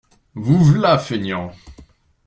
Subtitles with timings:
[0.33, 1.51] Vous v'là feignants!